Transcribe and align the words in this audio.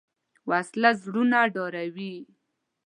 وسله 0.49 0.89
زړونه 1.03 1.39
ډاروي 1.55 2.15